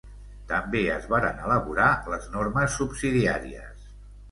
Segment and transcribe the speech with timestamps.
[0.51, 3.89] També es varen elaborar les normes subsidiàries.